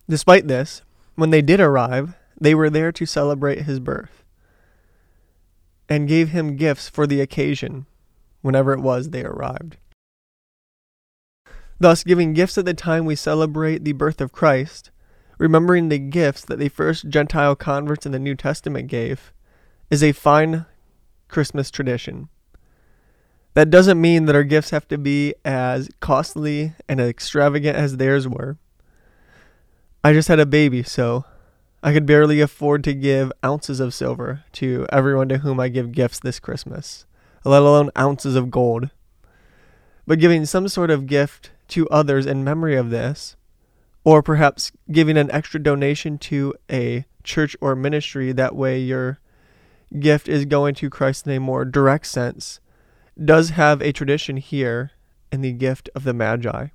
Despite 0.10 0.48
this, 0.48 0.82
when 1.15 1.30
they 1.30 1.41
did 1.41 1.62
arrive, 1.62 2.15
they 2.39 2.53
were 2.53 2.70
there 2.70 2.91
to 2.91 3.06
celebrate 3.06 3.62
his 3.62 3.80
birth 3.80 4.24
and 5.88 6.08
gave 6.08 6.30
him 6.30 6.56
gifts 6.56 6.89
for 6.89 7.06
the 7.06 7.22
occasion 7.22 7.86
whenever 8.41 8.74
it 8.74 8.80
was 8.80 9.10
they 9.10 9.24
arrived. 9.24 9.77
Thus, 11.80 12.03
giving 12.03 12.34
gifts 12.34 12.58
at 12.58 12.65
the 12.65 12.74
time 12.74 13.06
we 13.06 13.15
celebrate 13.15 13.84
the 13.84 13.94
birth 13.94 14.22
of 14.22 14.32
Christ, 14.32 14.91
remembering 15.41 15.89
the 15.89 15.98
gifts 15.98 16.45
that 16.45 16.60
the 16.60 16.69
first 16.69 17.10
Gentile 17.10 17.55
converts 17.55 18.05
in 18.05 18.12
the 18.12 18.19
New 18.19 18.36
Testament 18.36 18.88
gave, 18.88 19.33
is 19.89 20.03
a 20.03 20.12
fine 20.12 20.67
Christmas 21.29 21.71
tradition. 21.71 22.29
That 23.55 23.71
doesn't 23.71 24.00
mean 24.00 24.25
that 24.25 24.36
our 24.36 24.43
gifts 24.43 24.69
have 24.69 24.88
to 24.89 25.00
be 25.00 25.33
as 25.43 25.89
costly 26.00 26.74
and 26.88 27.01
extravagant 27.01 27.75
as 27.75 27.98
theirs 27.98 28.27
were. 28.27 28.60
I 30.03 30.13
just 30.13 30.27
had 30.27 30.39
a 30.39 30.45
baby, 30.45 30.83
so 30.83 31.25
I 31.81 31.91
could 31.91 32.05
barely 32.05 32.39
afford 32.39 32.83
to 32.83 32.93
give 32.93 33.33
ounces 33.43 33.79
of 33.79 33.95
silver 33.95 34.43
to 34.53 34.86
everyone 34.91 35.27
to 35.29 35.39
whom 35.39 35.60
I 35.60 35.69
give 35.69 35.91
gifts 35.91 36.19
this 36.19 36.39
Christmas, 36.39 37.07
let 37.43 37.63
alone 37.63 37.89
ounces 37.98 38.36
of 38.36 38.51
gold. 38.51 38.91
But 40.05 40.19
giving 40.19 40.45
some 40.45 40.67
sort 40.67 40.91
of 40.91 41.07
gift 41.07 41.50
to 41.69 41.89
others 41.89 42.27
in 42.27 42.43
memory 42.43 42.75
of 42.75 42.91
this, 42.91 43.38
or 44.03 44.24
perhaps 44.24 44.72
giving 44.91 45.17
an 45.17 45.31
extra 45.31 45.62
donation 45.62 46.17
to 46.17 46.53
a 46.72 47.05
church 47.24 47.55
or 47.62 47.75
ministry, 47.75 48.31
that 48.31 48.55
way 48.55 48.79
your 48.79 49.20
gift 50.00 50.27
is 50.27 50.46
going 50.46 50.74
to 50.75 50.89
Christ 50.89 51.27
in 51.27 51.34
a 51.34 51.39
more 51.39 51.65
direct 51.65 52.08
sense, 52.08 52.60
does 53.24 53.51
have 53.51 53.81
a 53.81 53.91
tradition 53.91 54.38
here 54.38 54.91
in 55.31 55.41
the 55.41 55.51
gift 55.51 55.89
of 55.93 56.03
the 56.03 56.13
Magi. 56.13 56.67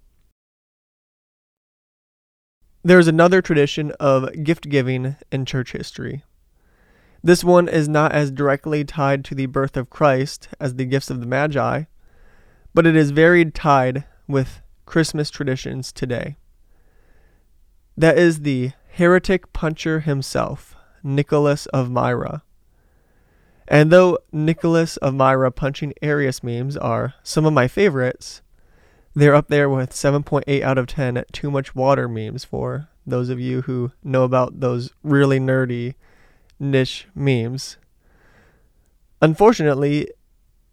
There's 2.85 3.09
another 3.09 3.43
tradition 3.43 3.91
of 3.99 4.45
gift 4.45 4.69
giving 4.69 5.17
in 5.33 5.45
church 5.45 5.73
history. 5.73 6.23
This 7.25 7.43
one 7.43 7.67
is 7.67 7.89
not 7.89 8.13
as 8.13 8.31
directly 8.31 8.85
tied 8.85 9.25
to 9.25 9.35
the 9.35 9.47
birth 9.47 9.77
of 9.77 9.91
Christ 9.91 10.49
as 10.61 10.77
the 10.77 10.85
gifts 10.85 11.11
of 11.11 11.19
the 11.19 11.27
Magi, 11.27 11.85
but 12.73 12.87
it 12.87 12.95
is 12.95 13.11
very 13.11 13.51
tied 13.51 14.05
with 14.29 14.63
Christmas 14.85 15.31
traditions 15.31 15.91
today. 15.91 16.37
That 17.97 18.19
is 18.19 18.41
the 18.41 18.73
heretic 18.93 19.53
puncher 19.53 20.01
himself, 20.01 20.77
Nicholas 21.03 21.67
of 21.67 21.91
Myra. 21.91 22.43
And 23.69 23.91
though 23.91 24.19
Nicholas 24.33 24.97
of 24.99 25.15
Myra 25.15 25.51
punching 25.51 25.95
Arius 26.03 26.43
memes 26.43 26.77
are 26.77 27.15
some 27.23 27.47
of 27.47 27.53
my 27.53 27.69
favorites, 27.69 28.43
they're 29.15 29.35
up 29.35 29.49
there 29.49 29.69
with 29.71 29.91
7.8 29.91 30.63
out 30.63 30.79
of 30.79 30.87
10 30.87 31.25
too 31.33 31.51
much 31.51 31.75
water 31.75 32.07
memes 32.07 32.45
for 32.45 32.89
those 33.07 33.31
of 33.31 33.41
you 33.41 33.63
who 33.63 33.93
know 34.05 34.25
about 34.25 34.61
those 34.61 34.93
really 35.03 35.41
nerdy 35.41 35.95
niche 36.61 37.09
memes. 37.15 37.79
Unfortunately, 39.23 40.11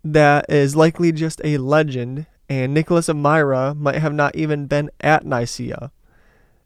that 0.04 0.46
is 0.50 0.76
likely 0.76 1.14
just 1.14 1.40
a 1.46 1.58
legend, 1.58 2.26
and 2.50 2.74
Nicholas 2.74 3.08
of 3.08 3.16
Myra 3.16 3.74
might 3.74 3.96
have 3.96 4.14
not 4.14 4.36
even 4.36 4.66
been 4.66 4.92
at 5.00 5.26
Nicaea. 5.26 5.92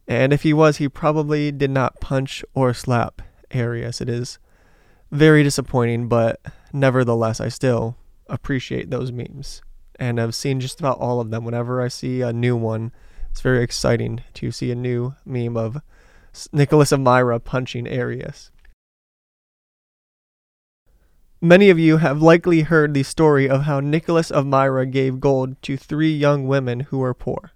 And 0.08 0.32
if 0.32 0.44
he 0.44 0.54
was, 0.54 0.78
he 0.78 0.88
probably 0.88 1.52
did 1.52 1.72
not 1.72 2.00
punch 2.00 2.44
or 2.54 2.74
slap 2.74 3.22
Arius. 3.52 4.00
It 4.00 4.10
is 4.10 4.40
very 5.12 5.44
disappointing, 5.44 6.08
but 6.08 6.40
nevertheless, 6.72 7.42
I 7.42 7.50
still 7.50 7.98
appreciate 8.28 8.90
those 8.90 9.12
memes. 9.12 9.62
And 10.00 10.20
I've 10.20 10.36
seen 10.36 10.60
just 10.60 10.80
about 10.80 11.00
all 11.00 11.20
of 11.20 11.30
them. 11.30 11.44
Whenever 11.44 11.82
I 11.82 11.88
see 11.90 12.22
a 12.22 12.32
new 12.32 12.56
one, 12.56 12.92
it's 13.32 13.42
very 13.42 13.64
exciting 13.64 14.22
to 14.36 14.52
see 14.52 14.72
a 14.72 14.76
new 14.76 15.16
meme 15.26 15.58
of 15.58 15.82
Nicholas 16.52 16.92
of 16.92 17.00
Myra 17.00 17.40
punching 17.40 17.88
Arius. 17.88 18.52
Many 21.42 21.70
of 21.70 21.78
you 21.78 21.98
have 21.98 22.22
likely 22.22 22.62
heard 22.62 22.94
the 22.94 23.04
story 23.04 23.48
of 23.48 23.64
how 23.64 23.80
Nicholas 23.80 24.32
of 24.32 24.46
Myra 24.46 24.86
gave 24.86 25.20
gold 25.20 25.62
to 25.64 25.78
three 25.78 26.12
young 26.12 26.48
women 26.48 26.82
who 26.82 27.00
were 27.00 27.14
poor. 27.14 27.52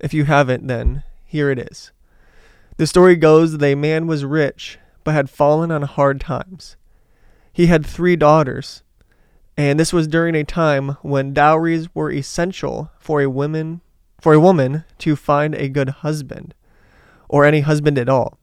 If 0.00 0.12
you 0.12 0.24
haven't, 0.24 0.66
then 0.66 1.04
here 1.28 1.50
it 1.50 1.58
is. 1.58 1.92
The 2.78 2.86
story 2.86 3.16
goes 3.16 3.52
that 3.52 3.62
a 3.62 3.74
man 3.74 4.06
was 4.06 4.24
rich 4.24 4.78
but 5.04 5.14
had 5.14 5.28
fallen 5.28 5.70
on 5.70 5.82
hard 5.82 6.20
times. 6.20 6.76
He 7.52 7.66
had 7.66 7.84
three 7.84 8.16
daughters, 8.16 8.82
and 9.56 9.78
this 9.78 9.92
was 9.92 10.08
during 10.08 10.34
a 10.34 10.42
time 10.42 10.96
when 11.02 11.34
dowries 11.34 11.94
were 11.94 12.10
essential 12.10 12.90
for 12.98 13.20
a 13.20 13.28
woman 13.28 13.82
for 14.20 14.32
a 14.32 14.40
woman 14.40 14.84
to 14.98 15.14
find 15.14 15.54
a 15.54 15.68
good 15.68 15.90
husband, 15.90 16.54
or 17.28 17.44
any 17.44 17.60
husband 17.60 17.98
at 17.98 18.08
all. 18.08 18.38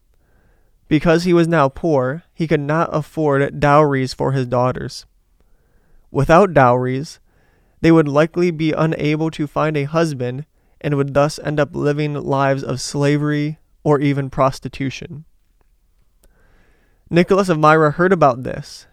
Because 0.88 1.24
he 1.24 1.34
was 1.34 1.48
now 1.48 1.68
poor, 1.68 2.22
he 2.32 2.46
could 2.46 2.60
not 2.60 2.88
afford 2.92 3.60
dowries 3.60 4.14
for 4.14 4.32
his 4.32 4.46
daughters. 4.46 5.04
Without 6.10 6.54
dowries, 6.54 7.18
they 7.80 7.92
would 7.92 8.08
likely 8.08 8.50
be 8.50 8.72
unable 8.72 9.30
to 9.32 9.46
find 9.46 9.76
a 9.76 9.84
husband 9.84 10.46
and 10.80 10.96
would 10.96 11.14
thus 11.14 11.38
end 11.38 11.58
up 11.58 11.74
living 11.74 12.14
lives 12.14 12.62
of 12.62 12.80
slavery 12.80 13.58
or 13.82 14.00
even 14.00 14.30
prostitution. 14.30 15.24
Nicholas 17.08 17.48
of 17.48 17.58
Myra 17.58 17.92
heard 17.92 18.12
about 18.12 18.42
this, 18.42 18.86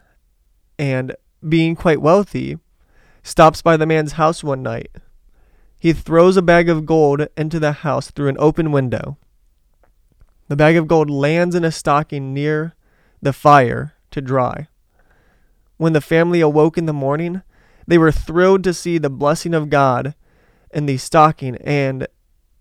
and, 0.78 1.16
being 1.48 1.76
quite 1.76 2.02
wealthy, 2.02 2.58
stops 3.24 3.62
by 3.62 3.76
the 3.76 3.86
man's 3.86 4.14
house 4.14 4.44
one 4.44 4.62
night. 4.62 4.92
He 5.80 5.94
throws 5.94 6.38
a 6.38 6.42
bag 6.42 6.70
of 6.70 6.86
gold 6.86 7.28
into 7.36 7.60
the 7.60 7.72
house 7.72 8.12
through 8.12 8.30
an 8.30 8.38
open 8.40 8.72
window. 8.72 9.18
The 10.48 10.56
bag 10.56 10.76
of 10.76 10.88
gold 10.88 11.10
lands 11.10 11.56
in 11.56 11.64
a 11.64 11.72
stocking 11.72 12.34
near 12.34 12.76
the 13.22 13.34
fire 13.34 13.94
to 14.12 14.22
dry. 14.22 14.68
When 15.78 15.94
the 15.94 16.02
family 16.02 16.40
awoke 16.40 16.78
in 16.78 16.86
the 16.86 16.94
morning, 16.94 17.42
they 17.88 17.98
were 17.98 18.12
thrilled 18.12 18.64
to 18.64 18.74
see 18.74 18.98
the 18.98 19.10
blessing 19.10 19.54
of 19.54 19.70
God 19.70 20.14
in 20.74 20.86
the 20.86 20.98
stocking 20.98 21.56
and 21.58 22.08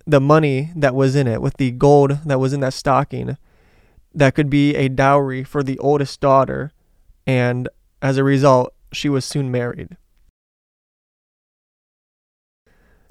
the 0.07 0.21
money 0.21 0.71
that 0.77 0.95
was 0.95 1.17
in 1.17 1.27
it, 1.27 1.41
with 1.41 1.57
the 1.57 1.71
gold 1.71 2.19
that 2.27 2.41
was 2.41 2.53
in 2.53 2.61
that 2.61 2.75
stocking 2.75 3.37
that 4.15 4.35
could 4.35 4.51
be 4.51 4.75
a 4.75 4.89
dowry 4.89 5.43
for 5.43 5.63
the 5.63 5.79
oldest 5.79 6.21
daughter, 6.21 6.73
and 7.27 7.69
as 8.01 8.17
a 8.19 8.25
result, 8.25 8.75
she 8.93 9.09
was 9.09 9.25
soon 9.25 9.51
married. 9.51 9.97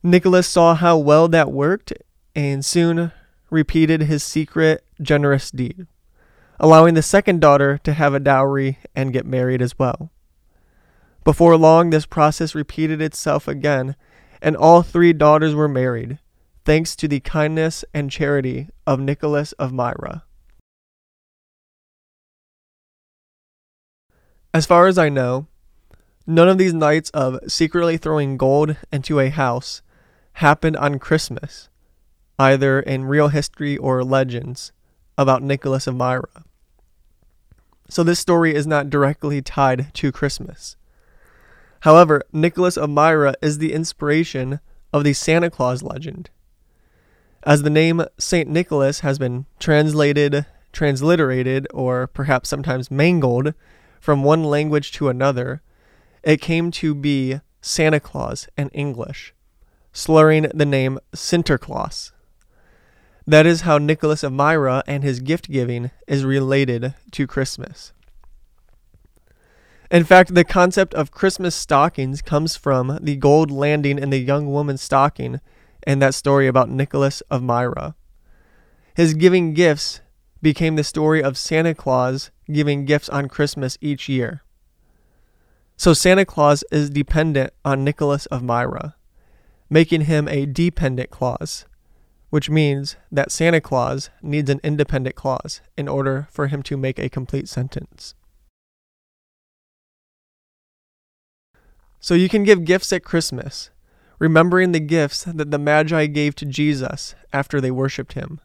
Nicholas 0.04 0.48
saw 0.48 0.76
how 0.76 0.98
well 0.98 1.28
that 1.28 1.52
worked 1.52 1.94
and 2.36 2.66
soon 2.66 3.12
repeated 3.50 4.04
his 4.04 4.24
secret, 4.24 4.84
generous 5.02 5.52
deed, 5.52 5.88
allowing 6.60 6.94
the 6.94 7.02
second 7.02 7.40
daughter 7.40 7.80
to 7.84 7.94
have 7.94 8.14
a 8.14 8.20
dowry 8.20 8.80
and 8.96 9.14
get 9.14 9.26
married 9.26 9.62
as 9.62 9.78
well. 9.78 10.12
Before 11.24 11.56
long, 11.56 11.90
this 11.90 12.06
process 12.08 12.56
repeated 12.56 13.02
itself 13.02 13.48
again, 13.48 13.96
and 14.42 14.56
all 14.56 14.82
three 14.82 15.14
daughters 15.14 15.54
were 15.54 15.68
married, 15.68 16.20
thanks 16.66 16.96
to 16.96 17.08
the 17.08 17.20
kindness 17.20 17.86
and 17.94 18.12
charity 18.12 18.70
of 18.88 19.00
Nicholas 19.00 19.52
of 19.54 19.72
Myra. 19.72 20.24
As 24.54 24.66
far 24.66 24.88
as 24.88 24.98
I 24.98 25.10
know, 25.10 25.48
none 26.28 26.50
of 26.50 26.58
these 26.58 26.74
nights 26.74 27.10
of 27.12 27.40
secretly 27.48 27.98
throwing 27.98 28.36
gold 28.36 28.76
into 28.92 29.20
a 29.20 29.30
house 29.30 29.82
happened 30.34 30.76
on 30.78 31.00
Christmas, 31.00 31.70
either 32.38 32.80
in 32.80 33.06
real 33.06 33.30
history 33.30 33.78
or 33.78 34.04
legends 34.04 34.72
about 35.18 35.44
Nicholas 35.44 35.88
of 35.88 35.96
Myra. 35.96 36.44
So 37.90 38.04
this 38.04 38.20
story 38.20 38.56
is 38.56 38.68
not 38.68 38.90
directly 38.90 39.42
tied 39.42 39.94
to 39.96 40.12
Christmas. 40.12 40.76
However, 41.82 42.24
Nicholas 42.32 42.78
of 42.78 42.90
Myra 42.90 43.36
is 43.42 43.58
the 43.58 43.74
inspiration 43.74 44.60
of 44.94 45.04
the 45.04 45.14
Santa 45.14 45.50
Claus 45.50 45.82
legend. 45.82 46.30
As 47.44 47.64
the 47.64 47.72
name 47.72 48.06
St. 48.20 48.48
Nicholas 48.48 49.00
has 49.00 49.18
been 49.18 49.48
translated, 49.60 50.46
transliterated, 50.72 51.68
or 51.74 52.06
perhaps 52.06 52.50
sometimes 52.50 52.92
mangled 52.92 53.56
from 54.00 54.24
one 54.24 54.44
language 54.44 54.92
to 54.94 55.10
another, 55.10 55.62
it 56.24 56.40
came 56.40 56.70
to 56.72 56.94
be 56.94 57.40
Santa 57.62 58.00
Claus 58.00 58.48
in 58.56 58.70
English, 58.70 59.34
slurring 59.92 60.52
the 60.54 60.66
name 60.66 61.00
Sinterklaas. 61.16 62.12
That 63.26 63.48
is 63.48 63.62
how 63.62 63.80
Nicholas 63.80 64.22
of 64.22 64.34
Myra 64.34 64.84
and 64.86 65.04
his 65.04 65.20
gift 65.20 65.50
giving 65.50 65.90
is 66.08 66.26
related 66.26 66.94
to 67.12 67.26
Christmas. 67.26 67.92
In 69.92 70.06
fact, 70.06 70.34
the 70.34 70.46
concept 70.46 70.94
of 70.94 71.12
Christmas 71.12 71.54
stockings 71.54 72.22
comes 72.22 72.56
from 72.56 72.98
the 73.02 73.18
gold 73.18 73.52
landing 73.52 74.00
in 74.00 74.10
the 74.10 74.20
young 74.20 74.48
woman's 74.50 74.82
stocking 74.82 75.42
and 75.84 76.02
that 76.02 76.16
story 76.16 76.48
about 76.48 76.70
Nicholas 76.70 77.20
of 77.30 77.44
Myra. 77.44 77.96
His 78.96 79.14
giving 79.14 79.54
gifts 79.54 80.00
became 80.42 80.78
the 80.78 80.86
story 80.86 81.22
of 81.22 81.38
Santa 81.38 81.76
Claus 81.76 82.32
giving 82.50 82.86
gifts 82.86 83.10
on 83.10 83.28
Christmas 83.28 83.78
each 83.82 84.08
year. 84.08 84.44
So 85.76 85.92
Santa 85.92 86.24
Claus 86.24 86.64
is 86.72 86.90
dependent 86.90 87.52
on 87.66 87.84
Nicholas 87.84 88.28
of 88.28 88.42
Myra, 88.42 88.96
making 89.70 90.02
him 90.02 90.30
a 90.30 90.46
dependent 90.46 91.10
clause, 91.10 91.66
which 92.30 92.50
means 92.50 92.96
that 93.12 93.30
Santa 93.30 93.60
Claus 93.60 94.10
needs 94.22 94.50
an 94.50 94.62
independent 94.64 95.18
clause 95.18 95.60
in 95.78 95.90
order 95.90 96.30
for 96.32 96.48
him 96.48 96.64
to 96.64 96.78
make 96.78 96.98
a 96.98 97.10
complete 97.10 97.50
sentence. 97.50 98.16
So 102.04 102.16
you 102.16 102.30
can 102.30 102.44
give 102.44 102.66
gifts 102.66 102.92
at 102.92 103.04
Christmas, 103.04 103.70
remembering 104.18 104.72
the 104.72 104.80
gifts 104.80 105.24
that 105.24 105.52
the 105.52 105.60
Magi 105.60 106.08
gave 106.08 106.34
to 106.36 106.46
Jesus 106.46 107.14
after 107.32 107.62
they 107.62 107.70
worshiped 107.70 108.14
him. 108.14 108.42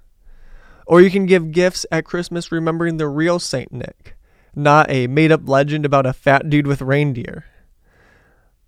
Or 0.87 1.01
you 1.01 1.11
can 1.11 1.25
give 1.25 1.53
gifts 1.53 1.87
at 1.91 2.05
Christmas 2.05 2.53
remembering 2.53 2.99
the 2.99 3.09
real 3.09 3.39
Saint 3.39 3.73
Nick, 3.73 4.15
not 4.55 4.91
a 4.91 5.07
made 5.07 5.33
up 5.33 5.49
legend 5.49 5.87
about 5.87 6.05
a 6.05 6.13
fat 6.13 6.51
dude 6.51 6.67
with 6.67 6.83
reindeer. 6.83 7.47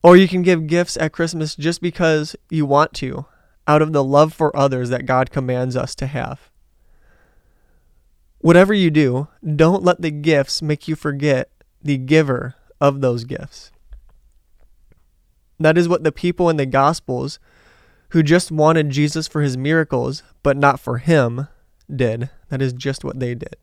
Or 0.03 0.17
you 0.17 0.27
can 0.27 0.41
give 0.41 0.67
gifts 0.67 0.97
at 0.97 1.13
Christmas 1.13 1.55
just 1.55 1.83
because 1.83 2.35
you 2.49 2.65
want 2.65 2.95
to, 2.95 3.27
out 3.67 3.83
of 3.83 3.93
the 3.93 4.03
love 4.03 4.33
for 4.33 4.57
others 4.57 4.89
that 4.89 5.05
God 5.05 5.31
commands 5.31 5.77
us 5.77 5.95
to 5.97 6.07
have. 6.07 6.51
Whatever 8.39 8.73
you 8.73 8.91
do, 8.91 9.29
don't 9.45 9.83
let 9.83 10.01
the 10.01 10.11
gifts 10.11 10.63
make 10.63 10.89
you 10.89 10.97
forget 10.97 11.51
the 11.83 11.99
giver 11.99 12.55
of 12.81 13.03
those 13.03 13.25
gifts. 13.25 13.71
That 15.59 15.77
is 15.77 15.89
what 15.89 16.05
the 16.05 16.13
people 16.13 16.49
in 16.49 16.57
the 16.57 16.67
Gospels 16.67 17.39
who 18.11 18.23
just 18.23 18.51
wanted 18.51 18.91
Jesus 18.91 19.29
for 19.29 19.43
his 19.43 19.57
miracles, 19.57 20.23
but 20.43 20.57
not 20.57 20.81
for 20.81 20.99
him, 20.99 21.49
did. 21.95 22.31
That 22.49 22.63
is 22.63 22.73
just 22.73 23.05
what 23.05 23.21
they 23.21 23.35
did. 23.35 23.57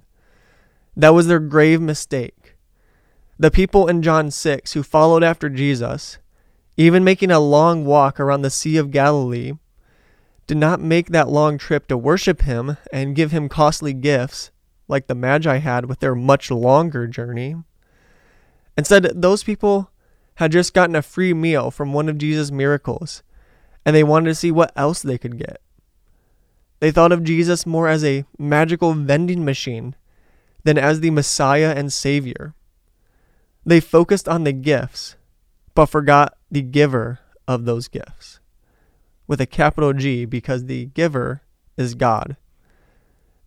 That 0.96 1.14
was 1.14 1.28
their 1.28 1.40
grave 1.40 1.82
mistake. 1.82 2.56
The 3.38 3.52
people 3.52 3.88
in 3.88 4.02
John 4.02 4.32
6 4.32 4.74
who 4.74 4.84
followed 4.84 5.24
after 5.24 5.50
Jesus, 5.50 6.20
even 6.78 7.04
making 7.04 7.32
a 7.32 7.40
long 7.40 7.86
walk 7.86 8.20
around 8.20 8.44
the 8.44 8.50
Sea 8.50 8.78
of 8.78 8.92
Galilee, 8.92 9.54
did 10.48 10.58
not 10.58 10.80
make 10.80 11.10
that 11.10 11.28
long 11.28 11.58
trip 11.58 11.88
to 11.88 11.98
worship 11.98 12.44
him 12.44 12.78
and 12.94 13.16
give 13.16 13.32
him 13.32 13.50
costly 13.50 13.94
gifts 13.94 14.52
like 14.88 15.08
the 15.08 15.16
Magi 15.16 15.58
had 15.58 15.88
with 15.88 16.00
their 16.00 16.16
much 16.16 16.52
longer 16.52 17.08
journey. 17.08 17.56
Instead, 18.78 19.22
those 19.22 19.44
people 19.44 19.90
had 20.36 20.52
just 20.52 20.74
gotten 20.74 20.96
a 20.96 21.02
free 21.02 21.34
meal 21.34 21.72
from 21.72 21.94
one 21.94 22.10
of 22.10 22.18
Jesus' 22.18 22.52
miracles, 22.52 23.24
and 23.86 23.96
they 23.96 24.04
wanted 24.04 24.30
to 24.30 24.36
see 24.36 24.52
what 24.52 24.72
else 24.76 25.02
they 25.02 25.18
could 25.18 25.38
get. 25.38 25.62
They 26.80 26.92
thought 26.92 27.12
of 27.12 27.24
Jesus 27.24 27.66
more 27.66 27.88
as 27.88 28.04
a 28.04 28.26
magical 28.38 28.94
vending 28.94 29.46
machine 29.46 29.96
than 30.64 30.78
as 30.78 31.00
the 31.00 31.10
Messiah 31.10 31.74
and 31.76 31.92
Savior. 31.92 32.54
They 33.66 33.80
focused 33.80 34.28
on 34.28 34.44
the 34.44 34.54
gifts, 34.54 35.16
but 35.74 35.88
forgot 35.88 36.38
the 36.52 36.62
giver 36.62 37.20
of 37.48 37.66
those 37.66 37.88
gifts, 37.88 38.40
with 39.28 39.40
a 39.40 39.46
capital 39.46 39.94
G 39.94 40.26
because 40.26 40.66
the 40.66 40.88
giver 40.88 41.42
is 41.78 41.96
God, 41.96 42.36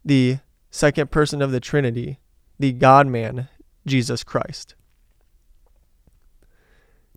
the 0.04 0.38
second 0.70 1.10
person 1.10 1.42
of 1.42 1.52
the 1.52 1.60
Trinity, 1.60 2.18
the 2.58 2.72
God 2.72 3.06
man, 3.06 3.48
Jesus 3.86 4.24
Christ. 4.24 4.74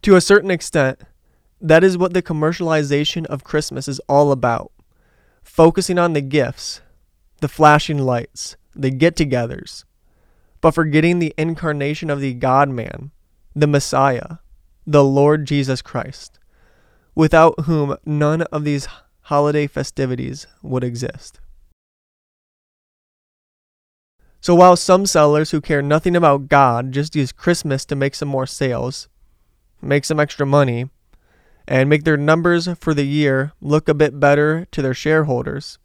To 0.03 0.15
a 0.15 0.21
certain 0.21 0.49
extent, 0.49 0.99
that 1.59 1.83
is 1.83 1.97
what 1.97 2.13
the 2.13 2.23
commercialization 2.23 3.25
of 3.27 3.43
Christmas 3.43 3.87
is 3.87 3.99
all 4.09 4.31
about 4.31 4.71
focusing 5.43 5.99
on 5.99 6.13
the 6.13 6.21
gifts, 6.21 6.81
the 7.39 7.47
flashing 7.47 7.99
lights, 7.99 8.55
the 8.75 8.89
get 8.89 9.15
togethers, 9.15 9.83
but 10.59 10.71
forgetting 10.71 11.19
the 11.19 11.33
incarnation 11.37 12.09
of 12.09 12.19
the 12.19 12.33
God 12.33 12.69
man, 12.69 13.11
the 13.55 13.67
Messiah, 13.67 14.37
the 14.87 15.03
Lord 15.03 15.45
Jesus 15.45 15.81
Christ, 15.81 16.39
without 17.13 17.61
whom 17.61 17.97
none 18.05 18.43
of 18.43 18.63
these 18.63 18.87
holiday 19.21 19.67
festivities 19.67 20.47
would 20.63 20.83
exist. 20.83 21.39
So 24.39 24.55
while 24.55 24.75
some 24.75 25.05
sellers 25.05 25.51
who 25.51 25.61
care 25.61 25.83
nothing 25.83 26.15
about 26.15 26.47
God 26.47 26.91
just 26.91 27.15
use 27.15 27.31
Christmas 27.31 27.85
to 27.85 27.95
make 27.95 28.15
some 28.15 28.29
more 28.29 28.47
sales, 28.47 29.07
make 29.81 30.05
some 30.05 30.19
extra 30.19 30.45
money, 30.45 30.89
and 31.67 31.89
make 31.89 32.03
their 32.03 32.17
numbers 32.17 32.67
for 32.79 32.93
the 32.93 33.05
year 33.05 33.53
look 33.61 33.87
a 33.87 33.93
bit 33.93 34.19
better 34.19 34.65
to 34.71 34.81
their 34.81 34.93
shareholders. 34.93 35.77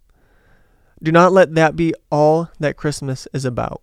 Do 1.03 1.13
not 1.13 1.33
let 1.33 1.55
that 1.55 1.77
be 1.77 1.95
all 2.11 2.51
that 2.59 2.77
Christmas 2.77 3.29
is 3.33 3.45
about. 3.45 3.83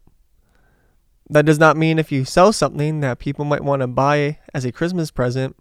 That 1.29 1.45
does 1.45 1.59
not 1.59 1.77
mean 1.77 1.99
if 1.99 2.11
you 2.11 2.25
sell 2.25 2.51
something 2.51 2.99
that 2.99 3.19
people 3.19 3.45
might 3.45 3.63
want 3.63 3.81
to 3.81 3.87
buy 3.87 4.39
as 4.53 4.65
a 4.65 4.71
Christmas 4.71 5.11
present 5.11 5.55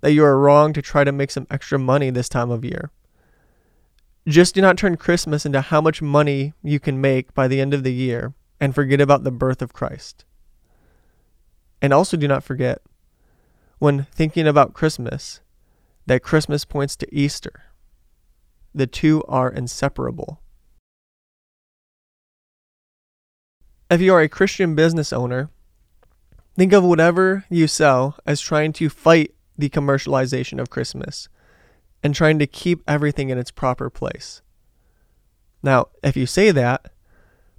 that 0.00 0.12
you 0.12 0.24
are 0.24 0.38
wrong 0.38 0.72
to 0.72 0.82
try 0.82 1.04
to 1.04 1.12
make 1.12 1.30
some 1.30 1.46
extra 1.50 1.78
money 1.78 2.10
this 2.10 2.28
time 2.28 2.50
of 2.50 2.64
year. 2.64 2.90
Just 4.28 4.54
do 4.54 4.60
not 4.60 4.76
turn 4.76 4.96
Christmas 4.96 5.46
into 5.46 5.60
how 5.60 5.80
much 5.80 6.02
money 6.02 6.52
you 6.62 6.80
can 6.80 7.00
make 7.00 7.32
by 7.32 7.48
the 7.48 7.60
end 7.60 7.72
of 7.72 7.84
the 7.84 7.92
year 7.92 8.34
and 8.60 8.74
forget 8.74 9.00
about 9.00 9.24
the 9.24 9.30
birth 9.30 9.62
of 9.62 9.72
Christ. 9.72 10.24
And 11.80 11.92
also 11.92 12.16
do 12.16 12.26
not 12.26 12.44
forget 12.44 12.82
when 13.78 14.04
thinking 14.12 14.46
about 14.46 14.74
Christmas 14.74 15.40
that 16.06 16.22
Christmas 16.22 16.64
points 16.64 16.96
to 16.96 17.14
Easter. 17.14 17.64
The 18.74 18.86
two 18.86 19.22
are 19.28 19.50
inseparable. 19.50 20.40
If 23.90 24.00
you 24.00 24.14
are 24.14 24.20
a 24.20 24.28
Christian 24.28 24.74
business 24.74 25.12
owner, 25.12 25.50
think 26.56 26.72
of 26.72 26.84
whatever 26.84 27.44
you 27.48 27.66
sell 27.66 28.18
as 28.26 28.40
trying 28.40 28.72
to 28.74 28.88
fight 28.88 29.34
the 29.58 29.68
commercialization 29.68 30.60
of 30.60 30.70
Christmas 30.70 31.28
and 32.02 32.14
trying 32.14 32.38
to 32.38 32.46
keep 32.46 32.82
everything 32.86 33.30
in 33.30 33.38
its 33.38 33.50
proper 33.50 33.90
place. 33.90 34.42
Now, 35.62 35.88
if 36.02 36.16
you 36.16 36.26
say 36.26 36.50
that, 36.50 36.92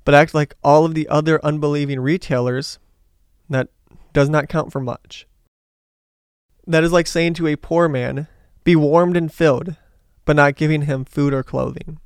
but 0.06 0.14
act 0.14 0.34
like 0.34 0.56
all 0.64 0.86
of 0.86 0.94
the 0.94 1.08
other 1.10 1.44
unbelieving 1.44 2.00
retailers, 2.00 2.80
that 3.50 3.70
does 4.14 4.30
not 4.30 4.50
count 4.50 4.72
for 4.72 4.80
much. 4.80 5.27
That 6.68 6.84
is 6.84 6.92
like 6.92 7.08
saying 7.08 7.36
to 7.36 7.48
a 7.48 7.56
poor 7.56 7.88
man, 7.88 8.28
Be 8.66 8.76
warmed 8.76 9.16
and 9.16 9.34
filled, 9.34 9.78
but 10.26 10.36
not 10.36 10.58
giving 10.58 10.82
him 10.82 11.06
food 11.06 11.34
or 11.34 11.42
clothing. 11.42 12.00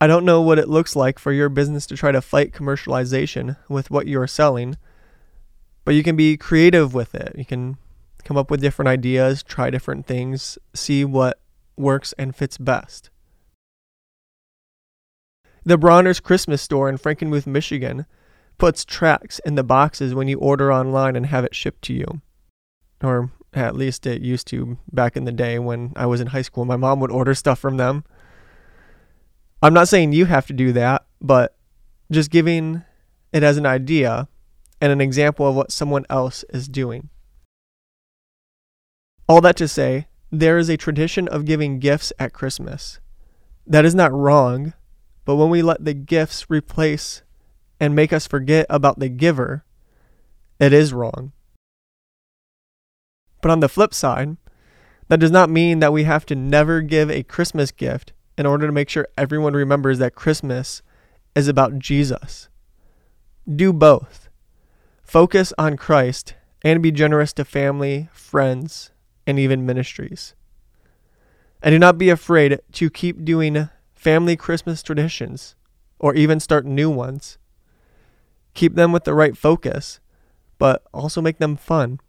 I 0.00 0.06
don't 0.06 0.24
know 0.24 0.40
what 0.40 0.58
it 0.58 0.68
looks 0.68 0.96
like 0.96 1.18
for 1.18 1.30
your 1.32 1.50
business 1.50 1.86
to 1.86 1.96
try 1.96 2.12
to 2.12 2.22
fight 2.22 2.52
commercialization 2.52 3.58
with 3.68 3.90
what 3.90 4.06
you 4.06 4.18
are 4.20 4.26
selling, 4.26 4.76
but 5.84 5.94
you 5.94 6.02
can 6.02 6.16
be 6.16 6.38
creative 6.38 6.94
with 6.94 7.14
it. 7.14 7.34
You 7.36 7.44
can 7.44 7.76
come 8.24 8.38
up 8.38 8.50
with 8.50 8.60
different 8.60 8.88
ideas, 8.88 9.42
try 9.42 9.68
different 9.68 10.06
things, 10.06 10.58
see 10.74 11.04
what 11.04 11.38
works 11.76 12.14
and 12.18 12.34
fits 12.34 12.56
best. 12.56 13.10
The 15.64 15.78
Bronner's 15.78 16.20
Christmas 16.20 16.62
store 16.62 16.88
in 16.88 16.96
Frankenmuth, 16.96 17.46
Michigan 17.46 18.06
puts 18.58 18.84
tracks 18.84 19.38
in 19.40 19.54
the 19.54 19.64
boxes 19.64 20.14
when 20.14 20.28
you 20.28 20.38
order 20.38 20.72
online 20.72 21.16
and 21.16 21.26
have 21.26 21.44
it 21.44 21.54
shipped 21.54 21.82
to 21.82 21.92
you. 21.92 22.20
Or 23.02 23.30
at 23.52 23.76
least 23.76 24.06
it 24.06 24.22
used 24.22 24.46
to 24.48 24.78
back 24.92 25.16
in 25.16 25.24
the 25.24 25.32
day 25.32 25.58
when 25.58 25.92
I 25.96 26.06
was 26.06 26.20
in 26.20 26.28
high 26.28 26.42
school. 26.42 26.64
My 26.64 26.76
mom 26.76 27.00
would 27.00 27.10
order 27.10 27.34
stuff 27.34 27.58
from 27.58 27.76
them. 27.76 28.04
I'm 29.62 29.74
not 29.74 29.88
saying 29.88 30.12
you 30.12 30.26
have 30.26 30.46
to 30.46 30.52
do 30.52 30.72
that, 30.72 31.06
but 31.20 31.56
just 32.10 32.30
giving 32.30 32.82
it 33.32 33.42
as 33.42 33.56
an 33.56 33.66
idea 33.66 34.28
and 34.80 34.92
an 34.92 35.00
example 35.00 35.48
of 35.48 35.54
what 35.54 35.72
someone 35.72 36.04
else 36.10 36.44
is 36.50 36.68
doing. 36.68 37.08
All 39.28 39.40
that 39.40 39.56
to 39.56 39.66
say, 39.66 40.06
there 40.30 40.58
is 40.58 40.68
a 40.68 40.76
tradition 40.76 41.26
of 41.28 41.44
giving 41.44 41.78
gifts 41.78 42.12
at 42.18 42.32
Christmas. 42.32 43.00
That 43.66 43.84
is 43.84 43.94
not 43.94 44.12
wrong, 44.12 44.74
but 45.24 45.36
when 45.36 45.50
we 45.50 45.62
let 45.62 45.84
the 45.84 45.94
gifts 45.94 46.46
replace 46.48 47.22
and 47.80 47.94
make 47.94 48.12
us 48.12 48.26
forget 48.26 48.66
about 48.70 48.98
the 48.98 49.08
giver, 49.08 49.64
it 50.58 50.72
is 50.72 50.92
wrong. 50.92 51.32
But 53.42 53.50
on 53.50 53.60
the 53.60 53.68
flip 53.68 53.92
side, 53.92 54.36
that 55.08 55.20
does 55.20 55.30
not 55.30 55.50
mean 55.50 55.78
that 55.80 55.92
we 55.92 56.04
have 56.04 56.26
to 56.26 56.34
never 56.34 56.80
give 56.80 57.10
a 57.10 57.22
Christmas 57.22 57.70
gift 57.70 58.12
in 58.36 58.46
order 58.46 58.66
to 58.66 58.72
make 58.72 58.88
sure 58.88 59.08
everyone 59.16 59.52
remembers 59.52 59.98
that 59.98 60.14
Christmas 60.14 60.82
is 61.34 61.48
about 61.48 61.78
Jesus. 61.78 62.48
Do 63.48 63.72
both. 63.72 64.28
Focus 65.02 65.52
on 65.56 65.76
Christ 65.76 66.34
and 66.62 66.82
be 66.82 66.90
generous 66.90 67.32
to 67.34 67.44
family, 67.44 68.08
friends, 68.12 68.90
and 69.26 69.38
even 69.38 69.64
ministries. 69.64 70.34
And 71.62 71.72
do 71.72 71.78
not 71.78 71.98
be 71.98 72.10
afraid 72.10 72.58
to 72.72 72.90
keep 72.90 73.24
doing 73.24 73.68
family 73.94 74.36
Christmas 74.36 74.82
traditions 74.82 75.54
or 75.98 76.14
even 76.14 76.40
start 76.40 76.64
new 76.64 76.90
ones. 76.90 77.38
Keep 78.56 78.74
them 78.74 78.90
with 78.90 79.04
the 79.04 79.12
right 79.12 79.36
focus, 79.36 80.00
but 80.58 80.82
also 80.92 81.20
make 81.20 81.36
them 81.36 81.56
fun. 81.56 82.00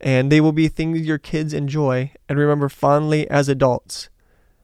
And 0.00 0.30
they 0.30 0.40
will 0.40 0.52
be 0.52 0.68
things 0.68 1.00
your 1.00 1.18
kids 1.18 1.52
enjoy 1.52 2.12
and 2.28 2.38
remember 2.38 2.68
fondly 2.68 3.28
as 3.28 3.48
adults, 3.48 4.08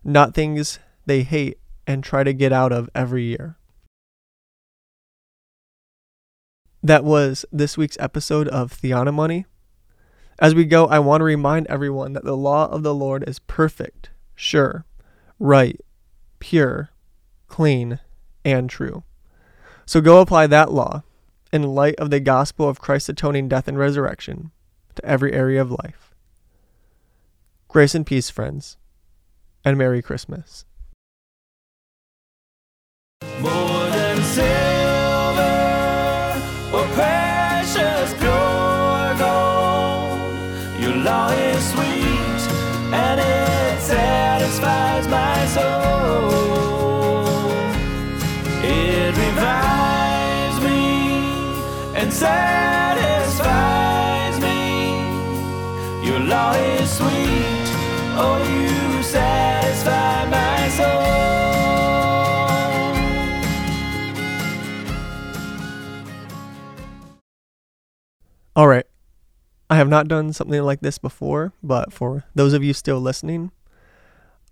not 0.04 0.34
things 0.34 0.78
they 1.06 1.24
hate 1.24 1.58
and 1.84 2.04
try 2.04 2.22
to 2.22 2.32
get 2.32 2.52
out 2.52 2.70
of 2.70 2.88
every 2.94 3.24
year. 3.24 3.56
That 6.80 7.02
was 7.02 7.44
this 7.50 7.76
week's 7.76 7.98
episode 7.98 8.46
of 8.46 8.72
Theonomony. 8.72 9.46
As 10.38 10.54
we 10.54 10.64
go, 10.64 10.86
I 10.86 11.00
want 11.00 11.22
to 11.22 11.24
remind 11.24 11.66
everyone 11.66 12.12
that 12.12 12.24
the 12.24 12.36
law 12.36 12.66
of 12.70 12.84
the 12.84 12.94
Lord 12.94 13.28
is 13.28 13.40
perfect, 13.40 14.10
sure, 14.36 14.86
right, 15.40 15.80
pure, 16.38 16.90
clean, 17.48 17.98
and 18.44 18.70
true. 18.70 19.02
So 19.90 20.00
go 20.00 20.20
apply 20.20 20.46
that 20.46 20.70
law 20.70 21.02
in 21.52 21.64
light 21.64 21.96
of 21.96 22.10
the 22.10 22.20
gospel 22.20 22.68
of 22.68 22.80
Christ's 22.80 23.08
atoning 23.08 23.48
death 23.48 23.66
and 23.66 23.76
resurrection 23.76 24.52
to 24.94 25.04
every 25.04 25.32
area 25.32 25.60
of 25.60 25.72
life. 25.72 26.14
Grace 27.66 27.96
and 27.96 28.06
peace, 28.06 28.30
friends, 28.30 28.76
and 29.64 29.76
Merry 29.76 30.00
Christmas. 30.00 30.64
More 33.40 33.79
satisfies 52.20 53.48
me. 54.40 54.92
Your 56.06 56.20
law 56.20 56.52
is 56.52 56.90
sweet, 56.98 57.68
oh, 58.20 58.36
you 58.44 59.02
satisfy 59.02 60.28
my 60.28 60.68
soul. 60.68 61.00
All 68.54 68.68
right. 68.68 68.84
I 69.70 69.76
have 69.76 69.88
not 69.88 70.06
done 70.08 70.34
something 70.34 70.60
like 70.62 70.80
this 70.80 70.98
before, 70.98 71.54
but 71.62 71.90
for 71.90 72.24
those 72.34 72.52
of 72.52 72.62
you 72.62 72.74
still 72.74 73.00
listening, 73.00 73.50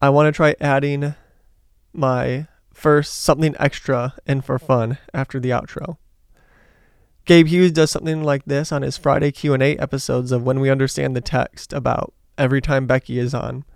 I 0.00 0.08
want 0.08 0.26
to 0.26 0.32
try 0.32 0.54
adding 0.58 1.14
my 1.92 2.46
first 2.72 3.20
something 3.20 3.54
extra 3.58 4.14
in 4.26 4.40
for 4.40 4.58
fun 4.58 4.96
after 5.12 5.38
the 5.38 5.50
outro. 5.50 5.98
Gabe 7.28 7.48
Hughes 7.48 7.72
does 7.72 7.90
something 7.90 8.22
like 8.22 8.46
this 8.46 8.72
on 8.72 8.80
his 8.80 8.96
Friday 8.96 9.30
Q&A 9.32 9.76
episodes 9.76 10.32
of 10.32 10.44
When 10.44 10.60
We 10.60 10.70
Understand 10.70 11.14
the 11.14 11.20
Text 11.20 11.74
about 11.74 12.14
every 12.38 12.62
time 12.62 12.86
Becky 12.86 13.18
is 13.18 13.34
on. 13.34 13.66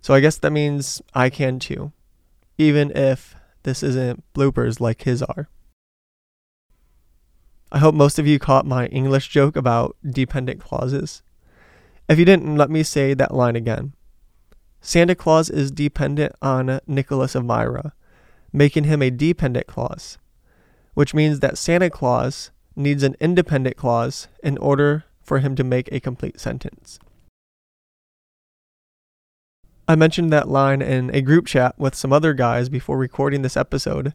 So 0.00 0.14
I 0.14 0.20
guess 0.20 0.36
that 0.38 0.50
means 0.50 1.00
I 1.14 1.30
can 1.30 1.60
too, 1.60 1.92
even 2.58 2.90
if 2.96 3.36
this 3.62 3.84
isn't 3.84 4.24
bloopers 4.34 4.80
like 4.80 5.02
his 5.02 5.22
are. 5.22 5.48
I 7.70 7.78
hope 7.78 7.94
most 7.94 8.18
of 8.18 8.26
you 8.26 8.40
caught 8.40 8.66
my 8.66 8.86
English 8.86 9.28
joke 9.28 9.54
about 9.54 9.96
dependent 10.04 10.60
clauses. 10.60 11.22
If 12.08 12.18
you 12.18 12.24
didn't, 12.24 12.56
let 12.56 12.68
me 12.68 12.82
say 12.82 13.14
that 13.14 13.32
line 13.32 13.54
again. 13.54 13.94
Santa 14.80 15.14
Claus 15.14 15.48
is 15.50 15.70
dependent 15.70 16.32
on 16.42 16.80
Nicholas 16.88 17.36
of 17.36 17.44
Myra, 17.44 17.92
making 18.52 18.84
him 18.84 19.02
a 19.02 19.10
dependent 19.10 19.68
clause, 19.68 20.18
which 20.94 21.14
means 21.14 21.38
that 21.38 21.58
Santa 21.58 21.90
Claus 21.90 22.50
needs 22.78 23.02
an 23.02 23.16
independent 23.20 23.76
clause 23.76 24.28
in 24.42 24.56
order 24.58 25.04
for 25.22 25.40
him 25.40 25.54
to 25.56 25.64
make 25.64 25.90
a 25.92 26.00
complete 26.00 26.40
sentence. 26.40 26.98
I 29.86 29.96
mentioned 29.96 30.32
that 30.32 30.48
line 30.48 30.82
in 30.82 31.10
a 31.14 31.22
group 31.22 31.46
chat 31.46 31.78
with 31.78 31.94
some 31.94 32.12
other 32.12 32.34
guys 32.34 32.68
before 32.68 32.98
recording 32.98 33.42
this 33.42 33.56
episode, 33.56 34.12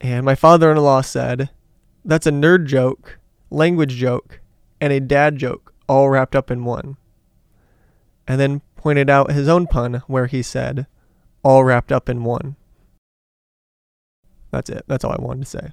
and 0.00 0.24
my 0.24 0.34
father 0.34 0.70
in 0.70 0.76
law 0.76 1.00
said, 1.00 1.50
That's 2.04 2.26
a 2.26 2.30
nerd 2.30 2.66
joke, 2.66 3.18
language 3.50 3.94
joke, 3.96 4.40
and 4.80 4.92
a 4.92 5.00
dad 5.00 5.36
joke 5.36 5.74
all 5.88 6.10
wrapped 6.10 6.36
up 6.36 6.50
in 6.50 6.64
one. 6.64 6.96
And 8.26 8.38
then 8.38 8.60
pointed 8.76 9.08
out 9.08 9.32
his 9.32 9.48
own 9.48 9.66
pun 9.66 10.02
where 10.06 10.26
he 10.26 10.42
said, 10.42 10.86
All 11.42 11.64
wrapped 11.64 11.90
up 11.90 12.08
in 12.08 12.22
one. 12.24 12.56
That's 14.50 14.70
it. 14.70 14.84
That's 14.86 15.04
all 15.04 15.12
I 15.12 15.22
wanted 15.22 15.44
to 15.44 15.50
say. 15.50 15.72